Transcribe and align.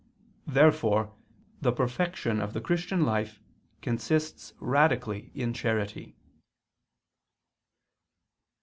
Therefore 0.47 1.13
the 1.61 1.71
perfection 1.71 2.41
of 2.41 2.53
the 2.53 2.59
Christian 2.59 3.05
life 3.05 3.39
consists 3.83 4.51
radically 4.59 5.31
in 5.35 5.53
charity. 5.53 6.15